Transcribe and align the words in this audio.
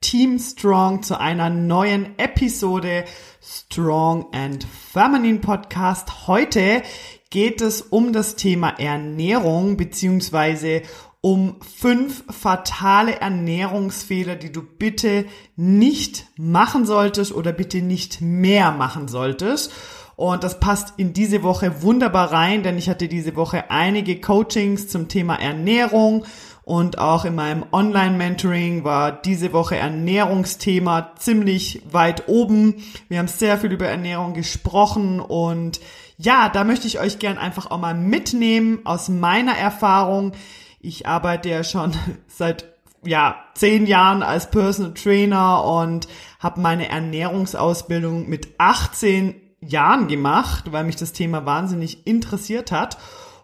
Team 0.00 0.38
Strong 0.38 1.02
zu 1.02 1.20
einer 1.20 1.50
neuen 1.50 2.18
Episode 2.18 3.04
Strong 3.42 4.28
and 4.32 4.64
Feminine 4.64 5.40
Podcast. 5.40 6.26
Heute 6.26 6.82
geht 7.28 7.60
es 7.60 7.82
um 7.82 8.14
das 8.14 8.34
Thema 8.34 8.70
Ernährung 8.80 9.76
beziehungsweise 9.76 10.80
um 11.20 11.56
fünf 11.60 12.24
fatale 12.30 13.20
Ernährungsfehler, 13.20 14.36
die 14.36 14.50
du 14.50 14.62
bitte 14.62 15.26
nicht 15.56 16.28
machen 16.38 16.86
solltest 16.86 17.32
oder 17.32 17.52
bitte 17.52 17.82
nicht 17.82 18.22
mehr 18.22 18.72
machen 18.72 19.06
solltest. 19.06 19.70
Und 20.16 20.44
das 20.44 20.60
passt 20.60 20.94
in 20.98 21.12
diese 21.12 21.42
Woche 21.42 21.82
wunderbar 21.82 22.32
rein, 22.32 22.62
denn 22.62 22.78
ich 22.78 22.88
hatte 22.88 23.06
diese 23.06 23.36
Woche 23.36 23.70
einige 23.70 24.20
Coachings 24.20 24.88
zum 24.88 25.08
Thema 25.08 25.36
Ernährung 25.36 26.24
und 26.62 26.98
auch 26.98 27.24
in 27.24 27.34
meinem 27.34 27.64
Online-Mentoring 27.72 28.84
war 28.84 29.12
diese 29.12 29.52
Woche 29.52 29.76
Ernährungsthema 29.76 31.12
ziemlich 31.16 31.82
weit 31.90 32.28
oben. 32.28 32.82
Wir 33.08 33.18
haben 33.18 33.28
sehr 33.28 33.58
viel 33.58 33.72
über 33.72 33.86
Ernährung 33.86 34.34
gesprochen 34.34 35.20
und 35.20 35.80
ja, 36.18 36.48
da 36.50 36.64
möchte 36.64 36.86
ich 36.86 37.00
euch 37.00 37.18
gern 37.18 37.38
einfach 37.38 37.70
auch 37.70 37.78
mal 37.78 37.94
mitnehmen 37.94 38.80
aus 38.84 39.08
meiner 39.08 39.56
Erfahrung. 39.56 40.32
Ich 40.80 41.06
arbeite 41.06 41.48
ja 41.48 41.64
schon 41.64 41.92
seit 42.28 42.66
ja, 43.02 43.36
zehn 43.54 43.86
Jahren 43.86 44.22
als 44.22 44.50
Personal 44.50 44.92
Trainer 44.92 45.64
und 45.64 46.08
habe 46.38 46.60
meine 46.60 46.90
Ernährungsausbildung 46.90 48.28
mit 48.28 48.48
18 48.58 49.34
Jahren 49.62 50.08
gemacht, 50.08 50.72
weil 50.72 50.84
mich 50.84 50.96
das 50.96 51.12
Thema 51.12 51.46
wahnsinnig 51.46 52.06
interessiert 52.06 52.70
hat 52.70 52.98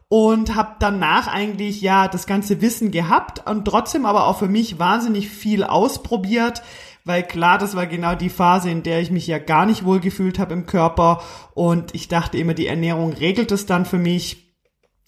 und 0.08 0.54
habe 0.54 0.76
danach 0.78 1.26
eigentlich 1.26 1.80
ja 1.80 2.08
das 2.08 2.26
ganze 2.26 2.60
Wissen 2.60 2.90
gehabt 2.90 3.46
und 3.46 3.64
trotzdem 3.64 4.06
aber 4.06 4.26
auch 4.26 4.38
für 4.38 4.48
mich 4.48 4.78
wahnsinnig 4.78 5.28
viel 5.28 5.64
ausprobiert, 5.64 6.62
weil 7.04 7.22
klar, 7.22 7.58
das 7.58 7.76
war 7.76 7.86
genau 7.86 8.14
die 8.14 8.30
Phase, 8.30 8.70
in 8.70 8.82
der 8.82 9.00
ich 9.00 9.10
mich 9.10 9.26
ja 9.26 9.38
gar 9.38 9.66
nicht 9.66 9.84
wohl 9.84 10.00
gefühlt 10.00 10.38
habe 10.38 10.54
im 10.54 10.66
Körper 10.66 11.22
und 11.54 11.94
ich 11.94 12.08
dachte 12.08 12.38
immer, 12.38 12.54
die 12.54 12.66
Ernährung 12.66 13.12
regelt 13.12 13.50
es 13.52 13.66
dann 13.66 13.84
für 13.84 13.98
mich. 13.98 14.54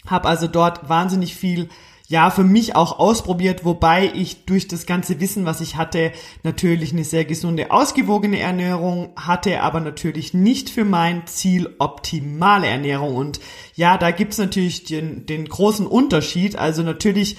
Habe 0.06 0.28
also 0.28 0.46
dort 0.46 0.88
wahnsinnig 0.88 1.34
viel 1.34 1.68
ja, 2.10 2.30
für 2.30 2.42
mich 2.42 2.74
auch 2.74 2.98
ausprobiert, 2.98 3.66
wobei 3.66 4.10
ich 4.14 4.46
durch 4.46 4.66
das 4.66 4.86
ganze 4.86 5.20
Wissen, 5.20 5.44
was 5.44 5.60
ich 5.60 5.76
hatte, 5.76 6.12
natürlich 6.42 6.92
eine 6.92 7.04
sehr 7.04 7.26
gesunde, 7.26 7.70
ausgewogene 7.70 8.40
Ernährung 8.40 9.10
hatte, 9.14 9.60
aber 9.60 9.80
natürlich 9.80 10.32
nicht 10.32 10.70
für 10.70 10.86
mein 10.86 11.26
Ziel 11.26 11.74
optimale 11.78 12.66
Ernährung. 12.66 13.14
Und 13.14 13.40
ja, 13.74 13.98
da 13.98 14.10
gibt's 14.10 14.38
natürlich 14.38 14.84
den, 14.84 15.26
den 15.26 15.46
großen 15.46 15.86
Unterschied. 15.86 16.56
Also 16.56 16.82
natürlich 16.82 17.36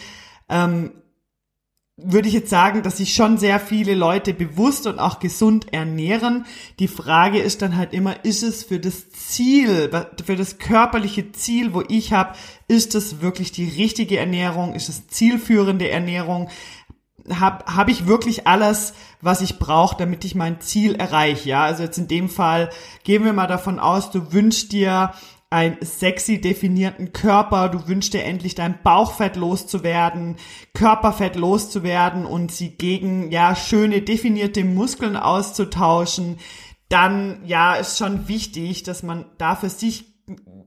ähm, 0.49 0.91
würde 2.03 2.27
ich 2.27 2.33
jetzt 2.33 2.49
sagen, 2.49 2.83
dass 2.83 2.97
sich 2.97 3.13
schon 3.13 3.37
sehr 3.37 3.59
viele 3.59 3.95
Leute 3.95 4.33
bewusst 4.33 4.87
und 4.87 4.99
auch 4.99 5.19
gesund 5.19 5.73
ernähren. 5.73 6.45
Die 6.79 6.87
Frage 6.87 7.39
ist 7.39 7.61
dann 7.61 7.77
halt 7.77 7.93
immer, 7.93 8.23
ist 8.23 8.43
es 8.43 8.63
für 8.63 8.79
das 8.79 9.09
Ziel, 9.09 9.89
für 10.23 10.35
das 10.35 10.57
körperliche 10.57 11.31
Ziel, 11.31 11.73
wo 11.73 11.83
ich 11.87 12.13
habe, 12.13 12.35
ist 12.67 12.95
es 12.95 13.21
wirklich 13.21 13.51
die 13.51 13.67
richtige 13.67 14.17
Ernährung, 14.17 14.73
ist 14.73 14.89
es 14.89 15.07
zielführende 15.07 15.89
Ernährung? 15.89 16.49
Habe 17.29 17.65
hab 17.75 17.89
ich 17.89 18.07
wirklich 18.07 18.47
alles, 18.47 18.93
was 19.21 19.41
ich 19.41 19.59
brauche, 19.59 19.97
damit 19.97 20.25
ich 20.25 20.35
mein 20.35 20.61
Ziel 20.61 20.95
erreiche? 20.95 21.49
Ja, 21.49 21.63
also 21.63 21.83
jetzt 21.83 21.97
in 21.97 22.07
dem 22.07 22.29
Fall 22.29 22.69
gehen 23.03 23.23
wir 23.23 23.33
mal 23.33 23.47
davon 23.47 23.79
aus, 23.79 24.09
du 24.11 24.31
wünschst 24.33 24.71
dir 24.71 25.13
einen 25.51 25.77
sexy 25.81 26.39
definierten 26.39 27.11
Körper, 27.11 27.69
du 27.69 27.87
wünschst 27.87 28.13
dir 28.13 28.23
endlich 28.23 28.53
dein 28.53 28.81
Bauchfett 28.83 29.35
loszuwerden, 29.35 30.35
Körperfett 30.73 31.35
loszuwerden 31.35 32.25
und 32.25 32.51
sie 32.51 32.77
gegen 32.77 33.31
ja 33.31 33.55
schöne 33.55 34.01
definierte 34.01 34.63
Muskeln 34.63 35.17
auszutauschen, 35.17 36.37
dann 36.87 37.41
ja 37.45 37.75
ist 37.75 37.97
schon 37.97 38.27
wichtig, 38.27 38.83
dass 38.83 39.01
man 39.01 39.25
da 39.37 39.55
für 39.55 39.69
sich 39.69 40.05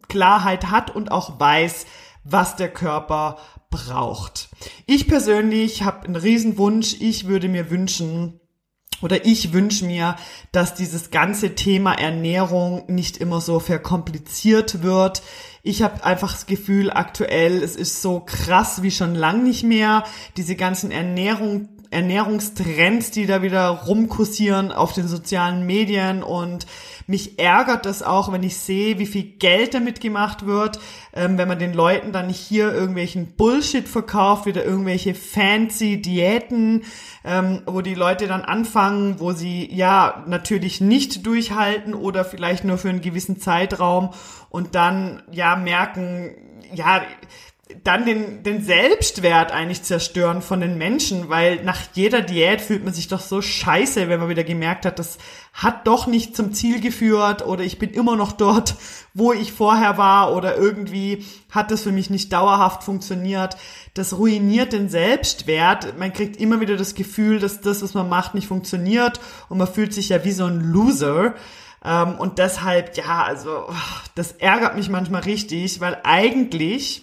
Klarheit 0.08 0.70
hat 0.70 0.94
und 0.94 1.12
auch 1.12 1.38
weiß, 1.38 1.86
was 2.24 2.56
der 2.56 2.68
Körper 2.68 3.38
braucht. 3.70 4.48
Ich 4.86 5.08
persönlich 5.08 5.82
habe 5.82 6.06
einen 6.06 6.16
Riesenwunsch. 6.16 6.96
Ich 7.00 7.26
würde 7.26 7.48
mir 7.48 7.70
wünschen, 7.70 8.40
oder 9.02 9.26
ich 9.26 9.52
wünsche 9.52 9.84
mir, 9.84 10.16
dass 10.52 10.74
dieses 10.74 11.10
ganze 11.10 11.54
Thema 11.54 11.92
Ernährung 11.94 12.84
nicht 12.86 13.18
immer 13.18 13.40
so 13.40 13.60
verkompliziert 13.60 14.82
wird. 14.82 15.22
Ich 15.62 15.82
habe 15.82 16.04
einfach 16.04 16.32
das 16.32 16.46
Gefühl, 16.46 16.90
aktuell, 16.90 17.62
es 17.62 17.76
ist 17.76 18.02
so 18.02 18.20
krass 18.20 18.82
wie 18.82 18.90
schon 18.90 19.14
lang 19.14 19.42
nicht 19.42 19.64
mehr. 19.64 20.04
Diese 20.36 20.56
ganzen 20.56 20.90
Ernährung, 20.90 21.68
Ernährungstrends, 21.92 23.10
die 23.10 23.26
da 23.26 23.42
wieder 23.42 23.68
rumkursieren 23.68 24.72
auf 24.72 24.92
den 24.92 25.06
sozialen 25.06 25.66
Medien. 25.66 26.22
Und 26.22 26.66
mich 27.06 27.38
ärgert 27.38 27.84
das 27.86 28.02
auch, 28.02 28.32
wenn 28.32 28.42
ich 28.42 28.56
sehe, 28.56 28.98
wie 28.98 29.06
viel 29.06 29.24
Geld 29.24 29.74
damit 29.74 30.00
gemacht 30.00 30.46
wird, 30.46 30.78
ähm, 31.12 31.38
wenn 31.38 31.48
man 31.48 31.58
den 31.58 31.74
Leuten 31.74 32.12
dann 32.12 32.28
hier 32.28 32.72
irgendwelchen 32.72 33.34
Bullshit 33.36 33.86
verkauft, 33.88 34.46
wieder 34.46 34.64
irgendwelche 34.64 35.14
fancy 35.14 36.00
Diäten, 36.00 36.84
ähm, 37.24 37.62
wo 37.66 37.82
die 37.82 37.94
Leute 37.94 38.26
dann 38.26 38.42
anfangen, 38.42 39.20
wo 39.20 39.32
sie 39.32 39.68
ja 39.72 40.24
natürlich 40.26 40.80
nicht 40.80 41.26
durchhalten 41.26 41.94
oder 41.94 42.24
vielleicht 42.24 42.64
nur 42.64 42.78
für 42.78 42.88
einen 42.88 43.02
gewissen 43.02 43.38
Zeitraum 43.38 44.10
und 44.48 44.74
dann 44.74 45.22
ja 45.30 45.56
merken, 45.56 46.30
ja, 46.74 47.02
dann 47.84 48.04
den, 48.04 48.42
den 48.42 48.62
Selbstwert 48.62 49.52
eigentlich 49.52 49.82
zerstören 49.82 50.42
von 50.42 50.60
den 50.60 50.78
Menschen, 50.78 51.28
weil 51.28 51.62
nach 51.64 51.78
jeder 51.94 52.20
Diät 52.20 52.60
fühlt 52.60 52.84
man 52.84 52.92
sich 52.92 53.08
doch 53.08 53.20
so 53.20 53.42
scheiße, 53.42 54.08
wenn 54.08 54.20
man 54.20 54.28
wieder 54.28 54.44
gemerkt 54.44 54.86
hat, 54.86 54.98
das 54.98 55.18
hat 55.52 55.86
doch 55.86 56.06
nicht 56.06 56.34
zum 56.34 56.52
Ziel 56.52 56.80
geführt 56.80 57.46
oder 57.46 57.62
ich 57.62 57.78
bin 57.78 57.90
immer 57.90 58.16
noch 58.16 58.32
dort, 58.32 58.74
wo 59.14 59.32
ich 59.32 59.52
vorher 59.52 59.98
war 59.98 60.34
oder 60.34 60.56
irgendwie 60.56 61.24
hat 61.50 61.70
das 61.70 61.82
für 61.82 61.92
mich 61.92 62.10
nicht 62.10 62.32
dauerhaft 62.32 62.82
funktioniert. 62.82 63.56
Das 63.94 64.16
ruiniert 64.16 64.72
den 64.72 64.88
Selbstwert. 64.88 65.98
Man 65.98 66.12
kriegt 66.12 66.36
immer 66.36 66.60
wieder 66.60 66.76
das 66.76 66.94
Gefühl, 66.94 67.38
dass 67.38 67.60
das, 67.60 67.82
was 67.82 67.94
man 67.94 68.08
macht, 68.08 68.34
nicht 68.34 68.46
funktioniert 68.46 69.20
und 69.48 69.58
man 69.58 69.66
fühlt 69.66 69.92
sich 69.92 70.08
ja 70.08 70.24
wie 70.24 70.32
so 70.32 70.46
ein 70.46 70.60
Loser. 70.60 71.34
Ähm, 71.84 72.14
und 72.18 72.38
deshalb, 72.38 72.96
ja, 72.96 73.24
also, 73.24 73.68
das 74.14 74.32
ärgert 74.32 74.76
mich 74.76 74.88
manchmal 74.88 75.22
richtig, 75.22 75.80
weil 75.80 75.98
eigentlich 76.04 77.02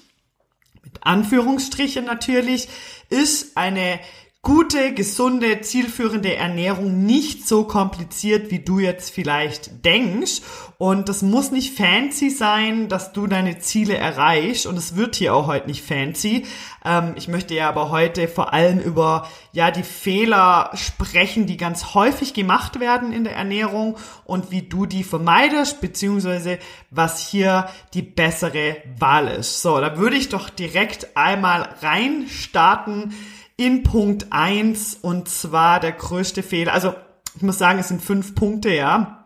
mit 0.83 1.03
Anführungsstrichen 1.03 2.05
natürlich, 2.05 2.67
ist 3.09 3.57
eine 3.57 3.99
gute, 4.41 4.93
gesunde, 4.93 5.59
zielführende 5.59 6.37
Ernährung 6.37 7.05
nicht 7.05 7.45
so 7.45 7.65
kompliziert, 7.65 8.51
wie 8.51 8.59
du 8.59 8.79
jetzt 8.79 9.13
vielleicht 9.13 9.83
denkst. 9.83 10.41
Und 10.77 11.09
das 11.09 11.21
muss 11.21 11.51
nicht 11.51 11.77
fancy 11.77 12.29
sein, 12.29 12.87
dass 12.87 13.11
du 13.11 13.27
deine 13.27 13.59
Ziele 13.59 13.97
erreichst. 13.97 14.65
Und 14.65 14.77
es 14.77 14.95
wird 14.95 15.17
hier 15.17 15.35
auch 15.35 15.47
heute 15.47 15.67
nicht 15.67 15.83
fancy. 15.83 16.45
Ähm, 16.85 17.15
ich 17.17 17.27
möchte 17.27 17.53
ja 17.53 17.67
aber 17.67 17.91
heute 17.91 18.29
vor 18.29 18.53
allem 18.53 18.79
über, 18.79 19.27
ja, 19.51 19.71
die 19.71 19.83
Fehler 19.83 20.71
sprechen, 20.73 21.45
die 21.45 21.57
ganz 21.57 21.93
häufig 21.93 22.33
gemacht 22.33 22.79
werden 22.79 23.11
in 23.11 23.25
der 23.25 23.35
Ernährung 23.35 23.97
und 24.23 24.51
wie 24.51 24.61
du 24.61 24.85
die 24.85 25.03
vermeidest, 25.03 25.81
beziehungsweise 25.81 26.59
was 26.91 27.19
hier 27.19 27.67
die 27.93 28.03
bessere 28.03 28.77
Wahl 28.97 29.27
ist. 29.27 29.61
So, 29.61 29.81
da 29.81 29.97
würde 29.97 30.15
ich 30.15 30.29
doch 30.29 30.49
direkt 30.49 31.17
einmal 31.17 31.75
rein 31.81 32.27
starten 32.29 33.13
in 33.59 33.83
Punkt 33.83 34.27
eins 34.29 34.97
und 35.01 35.27
zwar 35.27 35.81
der 35.81 35.91
größte 35.91 36.43
Fehler. 36.43 36.73
Also 36.73 36.93
ich 37.35 37.41
muss 37.41 37.57
sagen, 37.57 37.77
es 37.79 37.89
sind 37.89 38.01
fünf 38.01 38.33
Punkte, 38.33 38.73
ja. 38.73 39.25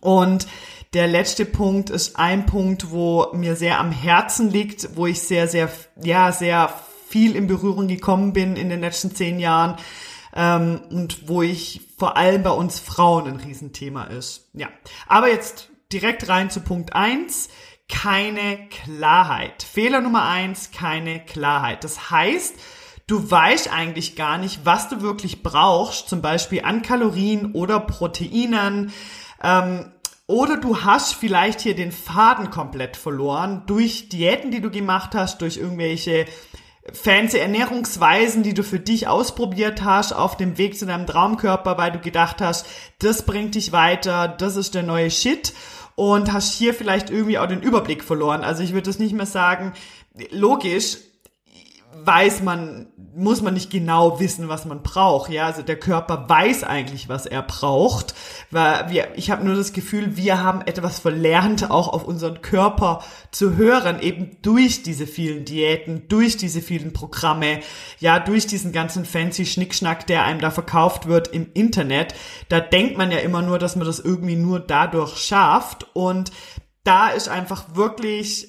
Und 0.00 0.46
der 0.94 1.06
letzte 1.06 1.44
Punkt 1.44 1.90
ist 1.90 2.18
ein 2.18 2.46
Punkt, 2.46 2.90
wo 2.90 3.28
mir 3.34 3.54
sehr 3.54 3.78
am 3.78 3.92
Herzen 3.92 4.50
liegt, 4.50 4.96
wo 4.96 5.06
ich 5.06 5.20
sehr, 5.20 5.46
sehr, 5.46 5.70
ja, 6.02 6.32
sehr 6.32 6.72
viel 7.06 7.36
in 7.36 7.46
Berührung 7.48 7.86
gekommen 7.86 8.32
bin 8.32 8.56
in 8.56 8.70
den 8.70 8.80
letzten 8.80 9.14
zehn 9.14 9.38
Jahren 9.38 9.76
ähm, 10.34 10.80
und 10.90 11.28
wo 11.28 11.42
ich 11.42 11.82
vor 11.98 12.16
allem 12.16 12.42
bei 12.42 12.50
uns 12.50 12.80
Frauen 12.80 13.26
ein 13.26 13.36
Riesenthema 13.36 14.04
ist. 14.04 14.48
Ja, 14.54 14.68
aber 15.06 15.28
jetzt 15.28 15.68
direkt 15.92 16.30
rein 16.30 16.48
zu 16.48 16.60
Punkt 16.60 16.94
eins 16.94 17.50
keine 17.88 18.68
Klarheit. 18.68 19.62
Fehler 19.62 20.00
Nummer 20.00 20.24
eins, 20.24 20.70
keine 20.70 21.20
Klarheit. 21.24 21.84
Das 21.84 22.10
heißt, 22.10 22.54
du 23.06 23.30
weißt 23.30 23.72
eigentlich 23.72 24.16
gar 24.16 24.38
nicht, 24.38 24.60
was 24.64 24.88
du 24.88 25.00
wirklich 25.00 25.42
brauchst, 25.42 26.08
zum 26.08 26.22
Beispiel 26.22 26.62
an 26.64 26.82
Kalorien 26.82 27.52
oder 27.52 27.80
Proteinen. 27.80 28.92
Ähm, 29.42 29.92
oder 30.26 30.56
du 30.56 30.82
hast 30.82 31.14
vielleicht 31.14 31.60
hier 31.60 31.76
den 31.76 31.92
Faden 31.92 32.50
komplett 32.50 32.96
verloren 32.96 33.62
durch 33.66 34.08
Diäten, 34.08 34.50
die 34.50 34.60
du 34.60 34.70
gemacht 34.70 35.14
hast, 35.14 35.40
durch 35.40 35.56
irgendwelche 35.56 36.26
fancy 36.92 37.38
Ernährungsweisen, 37.38 38.42
die 38.42 38.54
du 38.54 38.64
für 38.64 38.80
dich 38.80 39.06
ausprobiert 39.06 39.84
hast 39.84 40.12
auf 40.12 40.36
dem 40.36 40.58
Weg 40.58 40.76
zu 40.76 40.86
deinem 40.86 41.06
Traumkörper, 41.06 41.78
weil 41.78 41.92
du 41.92 42.00
gedacht 42.00 42.40
hast, 42.40 42.66
das 42.98 43.24
bringt 43.24 43.54
dich 43.54 43.70
weiter, 43.70 44.28
das 44.28 44.56
ist 44.56 44.74
der 44.74 44.82
neue 44.82 45.10
Shit 45.10 45.52
und 45.94 46.32
hast 46.32 46.54
hier 46.54 46.74
vielleicht 46.74 47.10
irgendwie 47.10 47.38
auch 47.38 47.46
den 47.46 47.62
Überblick 47.62 48.02
verloren. 48.02 48.42
Also 48.42 48.62
ich 48.62 48.72
würde 48.72 48.88
das 48.88 48.98
nicht 48.98 49.14
mehr 49.14 49.26
sagen, 49.26 49.72
logisch, 50.30 50.98
weiß 52.06 52.42
man, 52.42 52.86
muss 53.14 53.42
man 53.42 53.54
nicht 53.54 53.70
genau 53.70 54.20
wissen, 54.20 54.48
was 54.48 54.64
man 54.64 54.82
braucht. 54.82 55.30
Ja, 55.30 55.46
also 55.46 55.62
der 55.62 55.78
Körper 55.78 56.28
weiß 56.28 56.64
eigentlich, 56.64 57.08
was 57.08 57.26
er 57.26 57.42
braucht. 57.42 58.14
Weil 58.50 58.90
wir, 58.90 59.08
ich 59.16 59.30
habe 59.30 59.44
nur 59.44 59.56
das 59.56 59.72
Gefühl, 59.72 60.16
wir 60.16 60.42
haben 60.42 60.60
etwas 60.62 61.00
verlernt, 61.00 61.70
auch 61.70 61.88
auf 61.88 62.04
unseren 62.04 62.42
Körper 62.42 63.02
zu 63.30 63.56
hören, 63.56 64.00
eben 64.00 64.36
durch 64.42 64.82
diese 64.82 65.06
vielen 65.06 65.44
Diäten, 65.44 66.08
durch 66.08 66.36
diese 66.36 66.62
vielen 66.62 66.92
Programme, 66.92 67.60
ja, 67.98 68.20
durch 68.20 68.46
diesen 68.46 68.72
ganzen 68.72 69.04
fancy 69.04 69.46
Schnickschnack, 69.46 70.06
der 70.06 70.24
einem 70.24 70.40
da 70.40 70.50
verkauft 70.50 71.06
wird 71.06 71.28
im 71.28 71.48
Internet. 71.54 72.14
Da 72.48 72.60
denkt 72.60 72.96
man 72.96 73.10
ja 73.10 73.18
immer 73.18 73.42
nur, 73.42 73.58
dass 73.58 73.76
man 73.76 73.86
das 73.86 73.98
irgendwie 73.98 74.36
nur 74.36 74.60
dadurch 74.60 75.16
schafft. 75.16 75.86
Und 75.94 76.30
da 76.84 77.08
ist 77.08 77.28
einfach 77.28 77.74
wirklich 77.74 78.48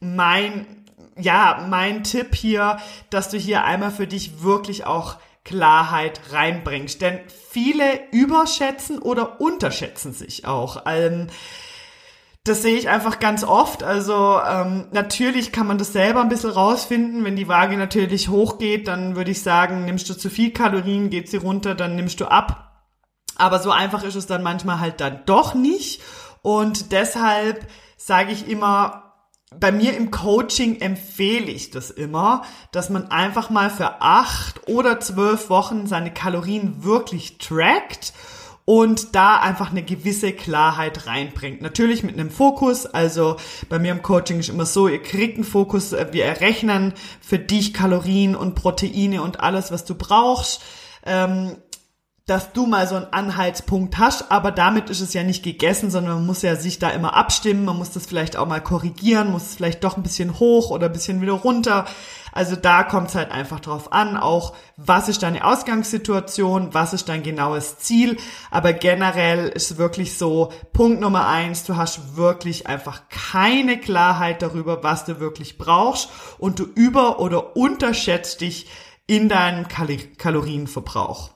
mein 0.00 0.83
ja, 1.18 1.66
mein 1.68 2.04
Tipp 2.04 2.34
hier, 2.34 2.78
dass 3.10 3.28
du 3.28 3.38
hier 3.38 3.64
einmal 3.64 3.90
für 3.90 4.06
dich 4.06 4.42
wirklich 4.42 4.86
auch 4.86 5.16
Klarheit 5.44 6.20
reinbringst. 6.32 7.00
Denn 7.00 7.20
viele 7.50 8.00
überschätzen 8.10 8.98
oder 8.98 9.40
unterschätzen 9.40 10.12
sich 10.12 10.46
auch. 10.46 10.82
Ähm, 10.86 11.28
das 12.44 12.60
sehe 12.60 12.76
ich 12.76 12.90
einfach 12.90 13.20
ganz 13.20 13.42
oft. 13.42 13.82
Also 13.82 14.38
ähm, 14.46 14.86
natürlich 14.92 15.50
kann 15.50 15.66
man 15.66 15.78
das 15.78 15.92
selber 15.92 16.20
ein 16.20 16.28
bisschen 16.28 16.50
rausfinden. 16.50 17.24
Wenn 17.24 17.36
die 17.36 17.48
Waage 17.48 17.76
natürlich 17.76 18.28
hochgeht, 18.28 18.86
dann 18.88 19.16
würde 19.16 19.30
ich 19.30 19.42
sagen, 19.42 19.86
nimmst 19.86 20.08
du 20.10 20.14
zu 20.14 20.28
viel 20.28 20.50
Kalorien, 20.50 21.08
geht 21.08 21.30
sie 21.30 21.38
runter, 21.38 21.74
dann 21.74 21.96
nimmst 21.96 22.20
du 22.20 22.26
ab. 22.26 22.82
Aber 23.36 23.60
so 23.60 23.70
einfach 23.70 24.04
ist 24.04 24.14
es 24.14 24.26
dann 24.26 24.42
manchmal 24.42 24.80
halt 24.80 25.00
dann 25.00 25.22
doch 25.26 25.54
nicht. 25.54 26.02
Und 26.42 26.92
deshalb 26.92 27.66
sage 27.96 28.32
ich 28.32 28.48
immer, 28.48 29.13
bei 29.60 29.72
mir 29.72 29.96
im 29.96 30.10
Coaching 30.10 30.80
empfehle 30.80 31.50
ich 31.50 31.70
das 31.70 31.90
immer, 31.90 32.42
dass 32.72 32.90
man 32.90 33.10
einfach 33.10 33.50
mal 33.50 33.70
für 33.70 34.00
acht 34.02 34.68
oder 34.68 35.00
zwölf 35.00 35.50
Wochen 35.50 35.86
seine 35.86 36.12
Kalorien 36.12 36.84
wirklich 36.84 37.38
trackt 37.38 38.12
und 38.64 39.14
da 39.14 39.36
einfach 39.36 39.70
eine 39.70 39.82
gewisse 39.82 40.32
Klarheit 40.32 41.06
reinbringt. 41.06 41.60
Natürlich 41.60 42.02
mit 42.02 42.14
einem 42.14 42.30
Fokus, 42.30 42.86
also 42.86 43.36
bei 43.68 43.78
mir 43.78 43.92
im 43.92 44.02
Coaching 44.02 44.40
ist 44.40 44.48
immer 44.48 44.64
so, 44.66 44.88
ihr 44.88 45.02
kriegt 45.02 45.36
einen 45.36 45.44
Fokus, 45.44 45.92
äh, 45.92 46.06
wir 46.12 46.24
errechnen 46.24 46.94
für 47.20 47.38
dich 47.38 47.74
Kalorien 47.74 48.34
und 48.34 48.54
Proteine 48.54 49.22
und 49.22 49.40
alles, 49.40 49.70
was 49.70 49.84
du 49.84 49.94
brauchst. 49.94 50.62
Ähm, 51.04 51.56
dass 52.26 52.54
du 52.54 52.66
mal 52.66 52.88
so 52.88 52.94
einen 52.96 53.12
Anhaltspunkt 53.12 53.98
hast, 53.98 54.30
aber 54.30 54.50
damit 54.50 54.88
ist 54.88 55.02
es 55.02 55.12
ja 55.12 55.22
nicht 55.22 55.42
gegessen, 55.42 55.90
sondern 55.90 56.14
man 56.14 56.26
muss 56.26 56.40
ja 56.40 56.56
sich 56.56 56.78
da 56.78 56.88
immer 56.88 57.14
abstimmen, 57.14 57.66
man 57.66 57.76
muss 57.76 57.90
das 57.90 58.06
vielleicht 58.06 58.38
auch 58.38 58.46
mal 58.46 58.62
korrigieren, 58.62 59.30
muss 59.30 59.42
es 59.42 59.54
vielleicht 59.56 59.84
doch 59.84 59.98
ein 59.98 60.02
bisschen 60.02 60.38
hoch 60.38 60.70
oder 60.70 60.86
ein 60.86 60.92
bisschen 60.92 61.20
wieder 61.20 61.34
runter. 61.34 61.84
Also 62.32 62.56
da 62.56 62.82
kommt 62.82 63.10
es 63.10 63.14
halt 63.14 63.30
einfach 63.30 63.60
drauf 63.60 63.92
an, 63.92 64.16
auch 64.16 64.54
was 64.78 65.10
ist 65.10 65.22
deine 65.22 65.44
Ausgangssituation, 65.44 66.72
was 66.72 66.94
ist 66.94 67.10
dein 67.10 67.22
genaues 67.22 67.76
Ziel. 67.78 68.16
Aber 68.50 68.72
generell 68.72 69.48
ist 69.48 69.76
wirklich 69.76 70.16
so, 70.16 70.50
Punkt 70.72 71.00
Nummer 71.00 71.28
eins, 71.28 71.64
du 71.64 71.76
hast 71.76 72.16
wirklich 72.16 72.66
einfach 72.66 73.02
keine 73.10 73.78
Klarheit 73.78 74.40
darüber, 74.40 74.82
was 74.82 75.04
du 75.04 75.20
wirklich 75.20 75.58
brauchst 75.58 76.08
und 76.38 76.58
du 76.58 76.64
über- 76.64 77.20
oder 77.20 77.54
unterschätzt 77.54 78.40
dich 78.40 78.66
in 79.06 79.28
deinem 79.28 79.68
Kal 79.68 79.98
Kalorienverbrauch. 80.16 81.33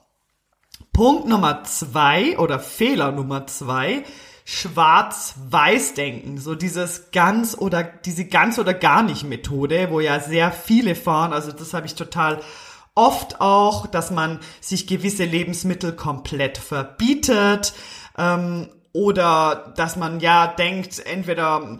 Punkt 0.99 1.29
Nummer 1.29 1.63
zwei 1.63 2.37
oder 2.37 2.59
Fehler 2.59 3.13
Nummer 3.13 3.47
zwei, 3.47 4.03
Schwarz-Weiß-Denken, 4.43 6.39
so 6.39 6.55
dieses 6.55 7.11
ganz 7.13 7.57
oder 7.57 7.83
diese 7.83 8.25
ganz 8.25 8.59
oder 8.59 8.73
gar 8.73 9.01
nicht 9.01 9.23
Methode, 9.23 9.91
wo 9.91 10.01
ja 10.01 10.19
sehr 10.19 10.51
viele 10.51 10.95
fahren. 10.95 11.31
Also 11.31 11.53
das 11.53 11.73
habe 11.73 11.85
ich 11.85 11.95
total 11.95 12.41
oft 12.95 13.39
auch, 13.39 13.87
dass 13.87 14.11
man 14.11 14.41
sich 14.59 14.87
gewisse 14.87 15.23
Lebensmittel 15.23 15.93
komplett 15.93 16.57
verbietet 16.57 17.71
ähm, 18.17 18.67
oder 18.91 19.73
dass 19.77 19.95
man 19.95 20.19
ja 20.19 20.47
denkt, 20.47 20.99
entweder 21.05 21.79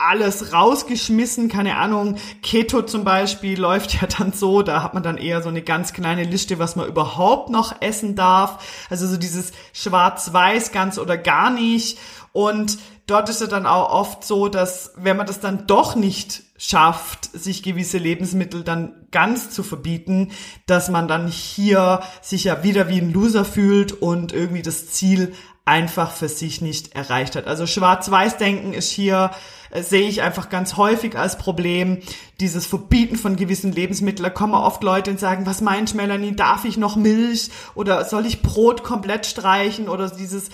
alles 0.00 0.52
rausgeschmissen, 0.52 1.48
keine 1.48 1.76
Ahnung. 1.76 2.16
Keto 2.42 2.82
zum 2.82 3.04
Beispiel 3.04 3.60
läuft 3.60 4.00
ja 4.00 4.06
dann 4.06 4.32
so, 4.32 4.62
da 4.62 4.82
hat 4.82 4.94
man 4.94 5.02
dann 5.02 5.18
eher 5.18 5.42
so 5.42 5.48
eine 5.48 5.62
ganz 5.62 5.92
kleine 5.92 6.24
Liste, 6.24 6.58
was 6.58 6.76
man 6.76 6.88
überhaupt 6.88 7.50
noch 7.50 7.80
essen 7.80 8.16
darf. 8.16 8.64
Also 8.88 9.06
so 9.06 9.16
dieses 9.16 9.52
Schwarz-Weiß, 9.72 10.72
ganz 10.72 10.98
oder 10.98 11.18
gar 11.18 11.50
nicht. 11.50 11.98
Und 12.32 12.78
dort 13.06 13.28
ist 13.28 13.42
es 13.42 13.48
dann 13.48 13.66
auch 13.66 13.90
oft 13.90 14.24
so, 14.24 14.48
dass 14.48 14.92
wenn 14.96 15.16
man 15.16 15.26
das 15.26 15.40
dann 15.40 15.66
doch 15.66 15.94
nicht 15.96 16.44
schafft, 16.56 17.24
sich 17.32 17.62
gewisse 17.62 17.98
Lebensmittel 17.98 18.62
dann 18.62 19.06
ganz 19.10 19.50
zu 19.50 19.62
verbieten, 19.62 20.32
dass 20.66 20.90
man 20.90 21.08
dann 21.08 21.26
hier 21.26 22.02
sich 22.20 22.44
ja 22.44 22.62
wieder 22.62 22.88
wie 22.88 23.00
ein 23.00 23.12
Loser 23.12 23.44
fühlt 23.44 23.92
und 23.92 24.32
irgendwie 24.32 24.62
das 24.62 24.90
Ziel 24.90 25.32
einfach 25.70 26.10
für 26.10 26.28
sich 26.28 26.60
nicht 26.60 26.96
erreicht 26.96 27.36
hat. 27.36 27.46
Also 27.46 27.64
Schwarz-Weiß-Denken 27.64 28.72
ist 28.72 28.90
hier, 28.90 29.30
äh, 29.70 29.82
sehe 29.82 30.08
ich 30.08 30.20
einfach 30.20 30.48
ganz 30.48 30.76
häufig 30.76 31.16
als 31.16 31.38
Problem. 31.38 31.98
Dieses 32.40 32.66
Verbieten 32.66 33.16
von 33.16 33.36
gewissen 33.36 33.70
Lebensmitteln. 33.70 34.24
Da 34.24 34.30
kommen 34.30 34.54
oft 34.54 34.82
Leute 34.82 35.12
und 35.12 35.20
sagen, 35.20 35.46
was 35.46 35.60
meint 35.60 35.94
Melanie, 35.94 36.34
darf 36.34 36.64
ich 36.64 36.76
noch 36.76 36.96
Milch 36.96 37.50
oder 37.76 38.04
soll 38.04 38.26
ich 38.26 38.42
Brot 38.42 38.82
komplett 38.82 39.26
streichen 39.26 39.88
oder 39.88 40.10
dieses 40.10 40.50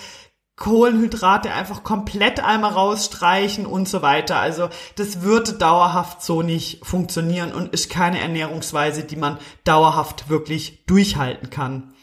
Kohlenhydrate 0.55 1.51
einfach 1.51 1.83
komplett 1.83 2.39
einmal 2.39 2.73
rausstreichen 2.73 3.65
und 3.65 3.89
so 3.89 4.03
weiter. 4.03 4.37
Also 4.37 4.69
das 4.95 5.23
wird 5.23 5.63
dauerhaft 5.63 6.21
so 6.21 6.43
nicht 6.43 6.85
funktionieren 6.85 7.53
und 7.53 7.73
ist 7.73 7.89
keine 7.89 8.19
Ernährungsweise, 8.19 9.03
die 9.03 9.15
man 9.15 9.39
dauerhaft 9.63 10.29
wirklich 10.29 10.85
durchhalten 10.85 11.49
kann. 11.49 11.93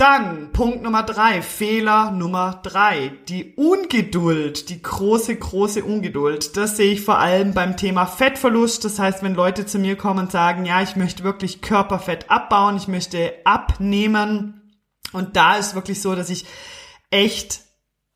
Dann 0.00 0.50
Punkt 0.52 0.82
Nummer 0.82 1.02
drei, 1.02 1.42
Fehler 1.42 2.10
Nummer 2.10 2.58
drei, 2.62 3.12
die 3.28 3.52
Ungeduld, 3.56 4.70
die 4.70 4.80
große, 4.80 5.36
große 5.36 5.84
Ungeduld. 5.84 6.56
Das 6.56 6.78
sehe 6.78 6.94
ich 6.94 7.02
vor 7.02 7.18
allem 7.18 7.52
beim 7.52 7.76
Thema 7.76 8.06
Fettverlust. 8.06 8.82
Das 8.86 8.98
heißt, 8.98 9.22
wenn 9.22 9.34
Leute 9.34 9.66
zu 9.66 9.78
mir 9.78 9.96
kommen 9.96 10.20
und 10.20 10.32
sagen, 10.32 10.64
ja, 10.64 10.80
ich 10.80 10.96
möchte 10.96 11.22
wirklich 11.22 11.60
Körperfett 11.60 12.30
abbauen, 12.30 12.78
ich 12.78 12.88
möchte 12.88 13.34
abnehmen. 13.44 14.80
Und 15.12 15.36
da 15.36 15.56
ist 15.56 15.74
wirklich 15.74 16.00
so, 16.00 16.14
dass 16.14 16.30
ich 16.30 16.46
echt 17.10 17.60